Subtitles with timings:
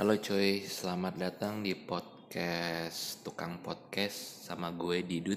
[0.00, 5.36] Halo coy, selamat datang di podcast Tukang Podcast sama gue Didut.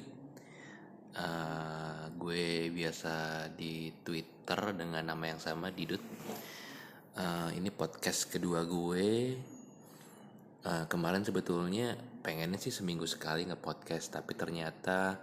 [1.19, 5.99] Uh, gue biasa di Twitter dengan nama yang sama Didut.
[7.19, 9.35] Uh, ini podcast kedua gue.
[10.63, 15.19] Uh, kemarin sebetulnya pengennya sih seminggu sekali nge-podcast, tapi ternyata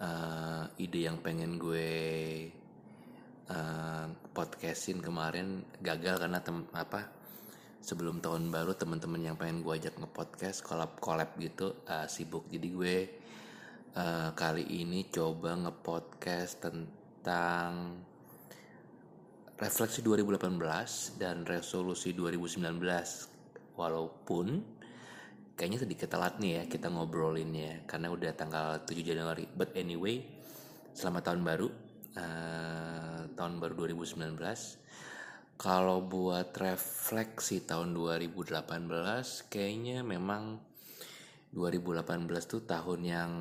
[0.00, 1.92] uh, ide yang pengen gue
[3.44, 7.23] uh, podcastin kemarin gagal karena tem apa
[7.84, 12.48] sebelum tahun baru teman-teman yang pengen gue ajak nge-podcast collab-collab gitu uh, sibuk.
[12.48, 12.96] Jadi gue
[13.92, 18.00] uh, kali ini coba nge-podcast tentang
[19.60, 22.64] refleksi 2018 dan resolusi 2019
[23.76, 24.64] walaupun
[25.52, 29.44] kayaknya sedikit telat nih ya kita ngobrolinnya karena udah tanggal 7 Januari.
[29.44, 30.24] But anyway
[30.96, 31.68] selamat tahun baru.
[32.16, 34.40] Uh, tahun baru 2019
[35.54, 38.54] kalau buat refleksi tahun 2018
[39.48, 40.58] kayaknya memang
[41.54, 43.32] 2018 tuh tahun yang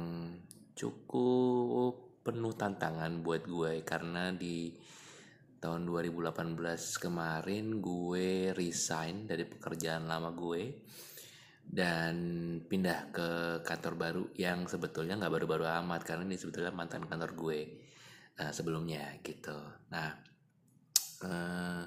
[0.77, 4.71] cukup penuh tantangan buat gue karena di
[5.57, 6.59] tahun 2018
[6.99, 10.75] kemarin gue resign dari pekerjaan lama gue
[11.63, 12.15] dan
[12.67, 13.29] pindah ke
[13.63, 17.59] kantor baru yang sebetulnya nggak baru-baru amat karena ini sebetulnya mantan kantor gue
[18.43, 19.55] uh, sebelumnya gitu.
[19.89, 20.11] Nah,
[21.23, 21.83] uh,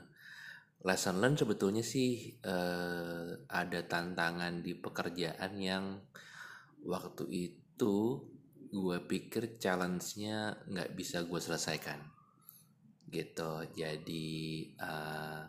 [0.85, 5.85] lesson learn sebetulnya sih uh, ada tantangan di pekerjaan yang
[6.85, 8.23] waktu itu
[8.67, 11.99] gue pikir challenge-nya nggak bisa gue selesaikan.
[13.07, 13.53] Gitu.
[13.73, 14.29] Jadi
[14.83, 15.43] uh,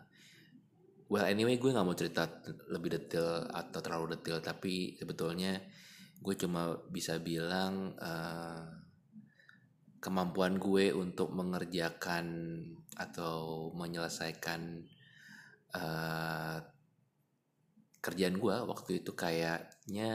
[1.08, 2.28] well anyway gue nggak mau cerita
[2.72, 5.60] lebih detail atau terlalu detail tapi sebetulnya
[6.18, 8.64] gue cuma bisa bilang uh,
[9.98, 12.26] kemampuan gue untuk mengerjakan
[12.94, 14.82] atau menyelesaikan
[15.74, 16.58] uh,
[17.98, 20.12] kerjaan gue waktu itu kayaknya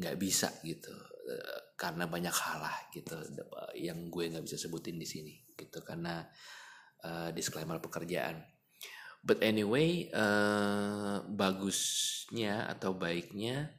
[0.00, 0.90] nggak bisa gitu
[1.28, 3.14] uh, karena banyak hal lah gitu
[3.76, 6.24] yang gue nggak bisa sebutin di sini gitu karena
[7.04, 8.40] uh, disclaimer pekerjaan.
[9.20, 13.76] But anyway uh, bagusnya atau baiknya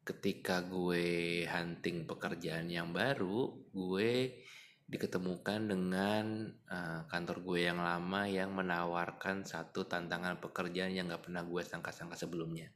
[0.00, 4.40] ketika gue hunting pekerjaan yang baru gue
[4.88, 11.44] diketemukan dengan uh, kantor gue yang lama yang menawarkan satu tantangan pekerjaan yang gak pernah
[11.44, 12.72] gue sangka-sangka sebelumnya.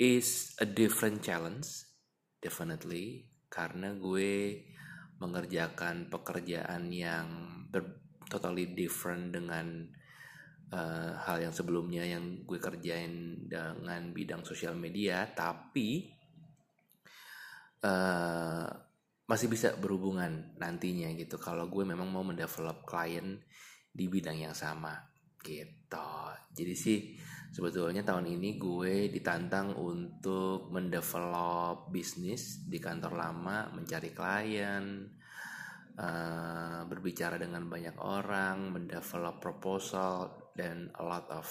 [0.00, 1.84] Is a different challenge,
[2.40, 4.64] definitely, karena gue
[5.20, 7.26] mengerjakan pekerjaan yang
[7.68, 9.84] ber totally different dengan
[10.72, 16.08] uh, hal yang sebelumnya yang gue kerjain dengan bidang sosial media, tapi
[17.84, 18.87] uh,
[19.28, 21.36] masih bisa berhubungan nantinya gitu.
[21.36, 23.36] Kalau gue memang mau mendevelop klien
[23.92, 24.96] di bidang yang sama
[25.44, 26.10] gitu.
[26.56, 26.98] Jadi sih
[27.52, 35.04] sebetulnya tahun ini gue ditantang untuk mendevelop bisnis di kantor lama mencari klien
[36.00, 41.46] uh, berbicara dengan banyak orang mendevelop proposal dan a lot of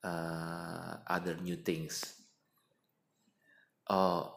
[0.00, 2.24] uh, other new things.
[3.92, 4.32] Oh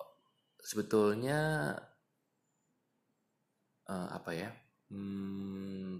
[0.59, 1.71] sebetulnya
[3.89, 4.49] uh, apa ya
[4.93, 5.99] hmm,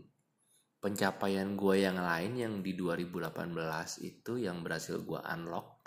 [0.80, 3.26] pencapaian gue yang lain yang di 2018
[4.06, 5.84] itu yang berhasil gue unlock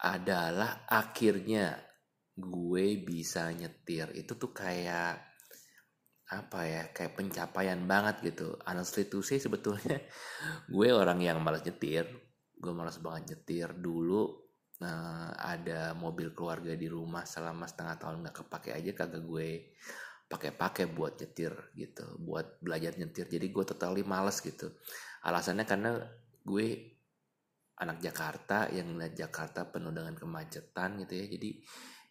[0.00, 1.76] adalah akhirnya
[2.36, 4.12] gue bisa nyetir.
[4.12, 5.24] Itu tuh kayak
[6.26, 8.56] apa ya kayak pencapaian banget gitu.
[8.68, 10.00] Honestly to say sebetulnya
[10.74, 12.08] gue orang yang malas nyetir.
[12.56, 13.72] Gue malas banget nyetir.
[13.76, 14.22] Dulu
[14.84, 19.76] nah, ada mobil keluarga di rumah selama setengah tahun nggak kepake aja kagak gue
[20.26, 23.30] pakai-pakai buat nyetir gitu buat belajar nyetir.
[23.30, 24.74] Jadi gue totally males gitu.
[25.22, 26.02] Alasannya karena
[26.42, 26.66] gue
[27.78, 31.26] anak Jakarta yang ngeliat Jakarta penuh dengan kemacetan gitu ya.
[31.30, 31.50] Jadi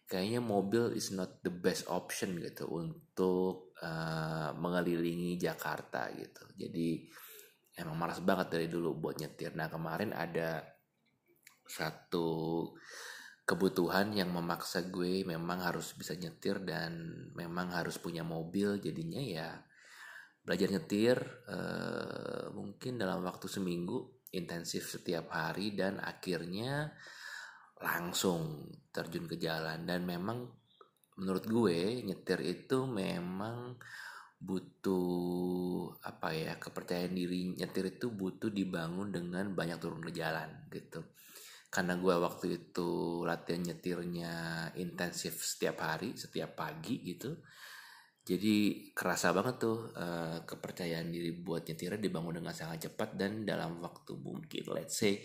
[0.06, 6.46] kayaknya mobil is not the best option gitu untuk uh, mengelilingi Jakarta gitu.
[6.56, 7.04] Jadi
[7.76, 9.52] emang malas banget dari dulu buat nyetir.
[9.58, 10.64] Nah kemarin ada
[11.66, 12.64] satu
[13.46, 19.50] kebutuhan yang memaksa gue memang harus bisa nyetir dan memang harus punya mobil jadinya ya
[20.42, 26.90] belajar nyetir uh, mungkin dalam waktu seminggu intensif setiap hari dan akhirnya
[27.82, 29.82] langsung terjun ke jalan.
[29.86, 30.46] Dan memang
[31.18, 33.74] menurut gue nyetir itu memang
[34.36, 37.56] butuh apa ya kepercayaan diri.
[37.58, 41.02] Nyetir itu butuh dibangun dengan banyak turun ke jalan gitu
[41.76, 44.32] karena gue waktu itu latihan nyetirnya
[44.80, 47.36] intensif setiap hari setiap pagi gitu.
[48.24, 53.76] Jadi kerasa banget tuh uh, kepercayaan diri buat nyetirnya dibangun dengan sangat cepat dan dalam
[53.84, 55.20] waktu mungkin let's say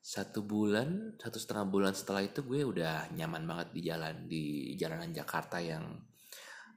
[0.00, 4.44] satu bulan satu setengah bulan setelah itu gue udah nyaman banget di jalan di
[4.80, 5.84] jalanan Jakarta yang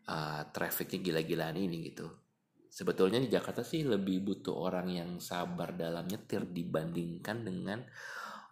[0.04, 2.12] uh, trafficnya gila-gilaan ini gitu.
[2.68, 7.80] Sebetulnya di Jakarta sih lebih butuh orang yang sabar dalam nyetir dibandingkan dengan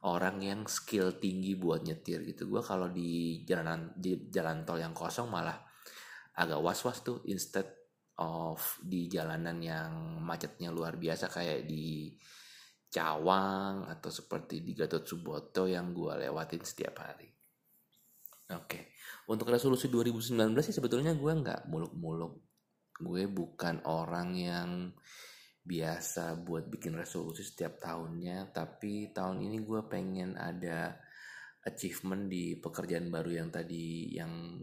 [0.06, 4.94] orang yang skill tinggi buat nyetir gitu gue kalau di jalanan di jalan tol yang
[4.94, 5.58] kosong malah
[6.38, 7.66] agak was-was tuh instead
[8.22, 9.92] of di jalanan yang
[10.24, 12.16] macetnya luar biasa kayak di
[12.96, 17.28] Cawang atau seperti di Gatot Subroto yang gue lewatin setiap hari.
[18.56, 18.84] Oke, okay.
[19.28, 22.40] untuk resolusi 2019 sih sebetulnya gue nggak muluk-muluk.
[22.96, 24.70] Gue bukan orang yang
[25.66, 30.94] biasa buat bikin resolusi setiap tahunnya, tapi tahun ini gue pengen ada
[31.66, 34.62] achievement di pekerjaan baru yang tadi yang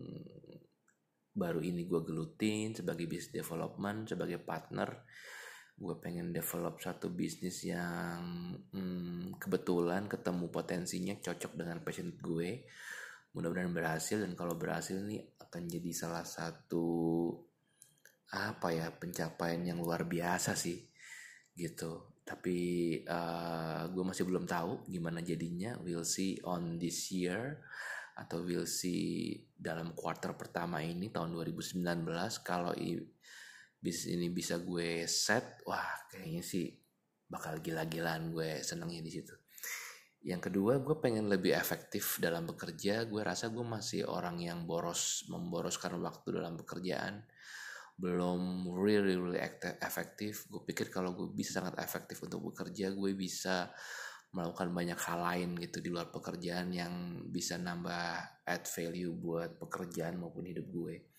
[1.34, 5.02] baru ini gue gelutin sebagai business development, sebagai partner.
[5.74, 12.62] Gue pengen develop satu bisnis yang hmm, kebetulan ketemu potensinya cocok dengan passion gue.
[13.34, 16.86] Mudah-mudahan berhasil dan kalau berhasil ini akan jadi salah satu
[18.32, 20.91] apa ya pencapaian yang luar biasa sih
[21.62, 22.18] gitu.
[22.26, 22.58] Tapi
[23.06, 25.78] uh, gue masih belum tahu gimana jadinya.
[25.78, 27.62] We'll see on this year
[28.18, 31.80] atau we'll see dalam quarter pertama ini tahun 2019
[32.44, 32.76] kalau
[33.82, 36.70] bisnis ini bisa gue set wah kayaknya sih
[37.26, 39.34] bakal gila-gilaan gue senengnya di situ.
[40.22, 43.08] Yang kedua gue pengen lebih efektif dalam bekerja.
[43.10, 47.26] Gue rasa gue masih orang yang boros memboroskan waktu dalam pekerjaan
[47.96, 49.40] belum really really
[49.80, 53.70] efektif gue pikir kalau gue bisa sangat efektif untuk bekerja gue bisa
[54.32, 60.16] melakukan banyak hal lain gitu di luar pekerjaan yang bisa nambah add value buat pekerjaan
[60.16, 61.12] maupun hidup gue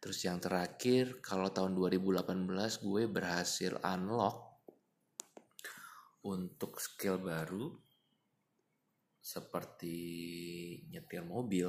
[0.00, 2.48] Terus yang terakhir kalau tahun 2018
[2.80, 4.64] gue berhasil unlock
[6.24, 7.68] untuk skill baru
[9.20, 9.96] seperti
[10.88, 11.68] nyetir mobil.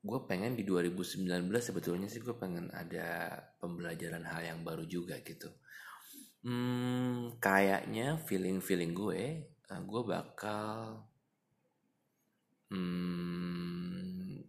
[0.00, 1.28] Gue pengen di 2019
[1.60, 5.52] sebetulnya sih gue pengen ada pembelajaran hal yang baru juga gitu.
[6.40, 11.04] Hmm, kayaknya feeling-feeling gue, eh, gue bakal
[12.72, 14.40] hmm,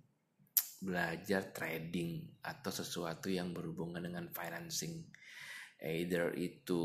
[0.82, 5.04] belajar trading atau sesuatu yang berhubungan dengan financing
[5.82, 6.84] either itu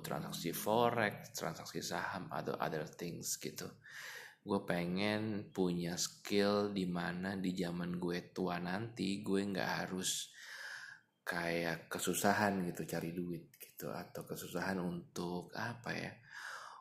[0.00, 3.66] transaksi forex, transaksi saham atau other things gitu.
[4.42, 10.34] Gue pengen punya skill di mana di zaman gue tua nanti gue nggak harus
[11.22, 16.12] kayak kesusahan gitu cari duit gitu atau kesusahan untuk apa ya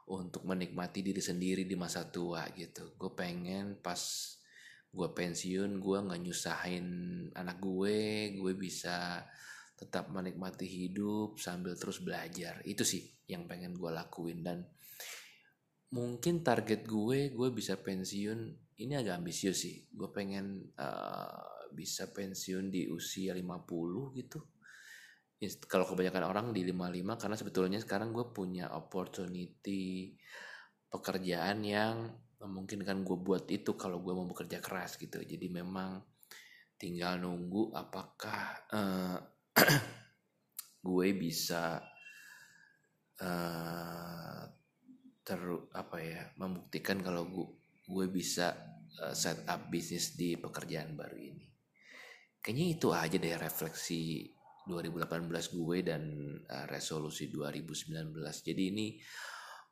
[0.09, 2.97] untuk menikmati diri sendiri di masa tua gitu.
[2.97, 4.01] Gue pengen pas
[4.91, 6.87] gue pensiun gue nggak nyusahin
[7.31, 9.23] anak gue gue bisa
[9.79, 14.67] tetap menikmati hidup sambil terus belajar itu sih yang pengen gue lakuin dan
[15.91, 18.39] mungkin target gue gue bisa pensiun.
[18.81, 19.85] Ini agak ambisius sih.
[19.91, 24.39] Gue pengen uh, bisa pensiun di usia 50 gitu.
[25.65, 30.13] Kalau kebanyakan orang di 55 karena sebetulnya sekarang gue punya opportunity
[30.91, 35.21] pekerjaan yang memungkinkan gue buat itu kalau gue mau bekerja keras gitu.
[35.21, 36.01] Jadi memang
[36.77, 38.41] tinggal nunggu apakah
[38.73, 39.17] uh,
[40.87, 41.77] gue bisa
[43.21, 44.41] uh,
[45.21, 45.39] ter
[45.77, 47.47] apa ya membuktikan kalau gue
[47.85, 48.57] gue bisa
[49.01, 51.45] uh, set up bisnis di pekerjaan baru ini.
[52.41, 54.01] Kayaknya itu aja deh refleksi
[54.65, 56.03] 2018 gue dan
[56.45, 58.13] uh, resolusi 2019
[58.45, 58.97] jadi ini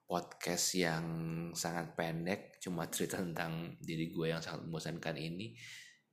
[0.09, 1.05] podcast yang
[1.53, 5.53] sangat pendek cuma cerita tentang diri gue yang sangat membosankan ini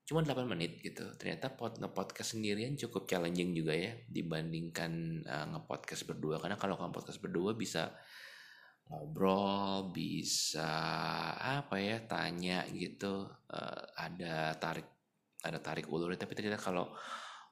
[0.06, 1.02] cuma 8 menit gitu.
[1.18, 6.38] Ternyata pod ngepodcast sendirian cukup challenging juga ya dibandingkan uh, ngepodcast berdua.
[6.38, 7.90] Karena kalau kamu podcast berdua bisa
[8.87, 10.71] ngobrol bisa
[11.37, 14.87] apa ya tanya gitu uh, ada tarik
[15.43, 16.95] ada tarik ulur tapi ternyata kalau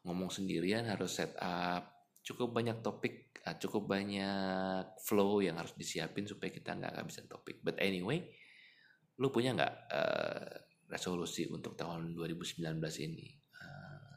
[0.07, 6.25] ngomong sendirian harus set up cukup banyak topik uh, cukup banyak flow yang harus disiapin
[6.25, 7.61] supaya kita nggak kehabisan topik.
[7.61, 8.25] But anyway,
[9.21, 10.49] lu punya nggak uh,
[10.89, 12.65] resolusi untuk tahun 2019
[13.05, 13.29] ini?
[13.61, 14.15] Uh,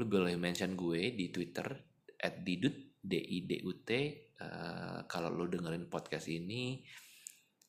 [0.00, 1.68] lu boleh mention gue di Twitter
[2.16, 3.90] at didut d i d u t
[4.38, 6.86] uh, kalau lu dengerin podcast ini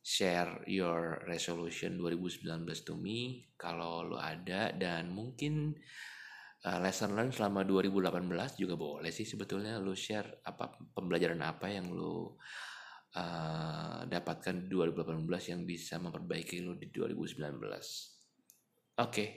[0.04, 2.46] share your resolution 2019
[2.86, 5.74] to me kalau lu ada dan mungkin
[6.68, 11.88] uh, lesson learn selama 2018 juga boleh sih sebetulnya lu share apa pembelajaran apa yang
[11.90, 12.36] lu
[13.16, 17.40] uh, dapatkan di 2018 yang bisa memperbaiki lu di 2019.
[17.63, 18.12] Oke,
[19.00, 19.30] okay.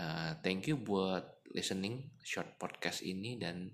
[0.00, 3.70] uh, thank you buat listening short podcast ini dan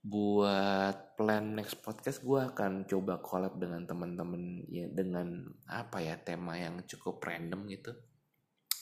[0.00, 6.56] buat plan next podcast gue akan coba collab dengan teman-teman ya dengan apa ya tema
[6.56, 7.92] yang cukup random gitu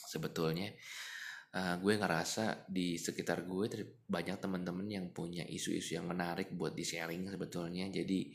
[0.09, 0.71] sebetulnya.
[1.49, 3.65] Uh, gue ngerasa di sekitar gue
[4.05, 7.89] banyak teman-teman yang punya isu-isu yang menarik buat di sharing sebetulnya.
[7.89, 8.31] Jadi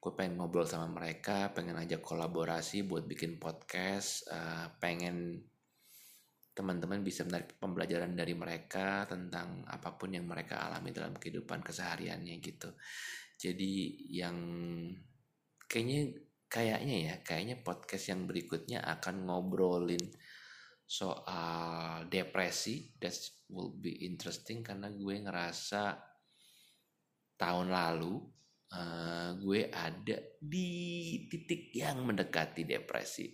[0.00, 5.44] gue pengen ngobrol sama mereka pengen ajak kolaborasi buat bikin podcast uh, pengen
[6.50, 12.36] teman-teman bisa menarik pembelajaran dari mereka tentang apa pun yang mereka alami dalam kehidupan kesehariannya
[12.42, 12.70] gitu.
[13.40, 13.72] Jadi
[14.12, 14.36] yang
[15.64, 16.00] kayaknya
[16.50, 20.02] kayaknya ya, kayaknya podcast yang berikutnya akan ngobrolin
[20.84, 22.92] soal depresi.
[22.98, 23.14] That
[23.48, 25.96] will be interesting karena gue ngerasa
[27.40, 28.20] tahun lalu
[28.74, 30.70] uh, gue ada di
[31.30, 33.30] titik yang mendekati depresi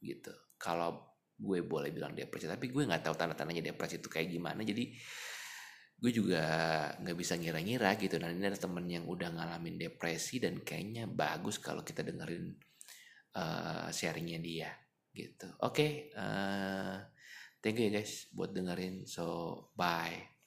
[0.00, 0.32] gitu.
[0.56, 4.60] Kalau gue boleh bilang depresi tapi gue nggak tahu tanda-tandanya depresi itu kayak gimana.
[4.62, 4.84] Jadi
[6.02, 6.44] gue juga
[6.98, 8.18] nggak bisa ngira-ngira gitu.
[8.18, 12.52] Dan ini ada temen yang udah ngalamin depresi dan kayaknya bagus kalau kita dengerin
[13.38, 14.70] uh, sharingnya dia
[15.12, 15.48] gitu.
[15.62, 16.98] Oke okay, uh,
[17.62, 19.06] thank you ya guys buat dengerin.
[19.06, 20.41] So bye